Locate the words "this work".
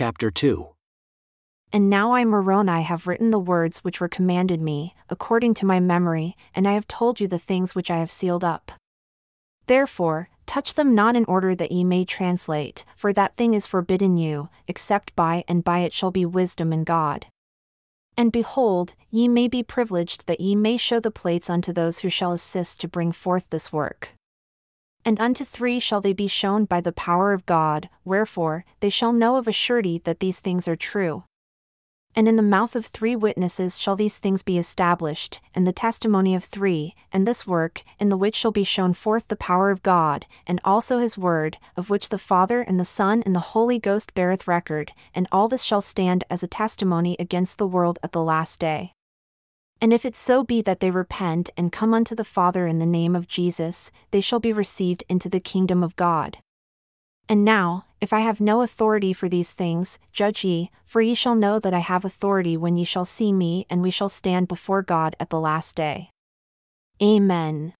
23.50-24.14, 37.26-37.84